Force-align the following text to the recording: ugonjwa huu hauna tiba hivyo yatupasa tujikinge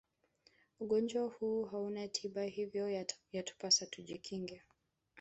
ugonjwa 0.79 1.21
huu 1.27 1.63
hauna 1.63 2.07
tiba 2.07 2.43
hivyo 2.43 3.05
yatupasa 3.33 3.85
tujikinge 3.85 4.63